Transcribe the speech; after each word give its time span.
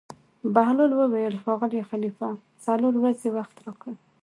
بهلول 0.53 0.91
وویل: 0.95 1.35
ښاغلی 1.43 1.81
خلیفه 1.89 2.27
څلور 2.65 2.93
ورځې 2.99 3.29
وخت 3.37 3.55
راکړه. 3.65 3.95